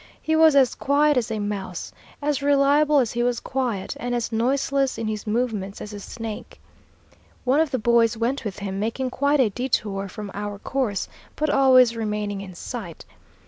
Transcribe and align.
He 0.19 0.35
was 0.35 0.55
as 0.55 0.73
quiet 0.73 1.15
as 1.15 1.29
a 1.29 1.37
mouse, 1.37 1.93
as 2.23 2.41
reliable 2.41 2.97
as 2.97 3.11
he 3.11 3.21
was 3.21 3.39
quiet, 3.39 3.95
and 3.99 4.15
as 4.15 4.31
noiseless 4.31 4.97
in 4.97 5.07
his 5.07 5.27
movements 5.27 5.79
as 5.79 5.93
a 5.93 5.99
snake. 5.99 6.59
One 7.45 7.59
of 7.59 7.69
the 7.69 7.77
boys 7.77 8.17
went 8.17 8.43
with 8.43 8.57
him, 8.57 8.79
making 8.79 9.11
quite 9.11 9.39
a 9.39 9.51
detour 9.51 10.07
from 10.09 10.31
our 10.33 10.57
course, 10.57 11.07
but 11.35 11.51
always 11.51 11.95
remaining 11.95 12.41
in 12.41 12.55
sight. 12.55 13.05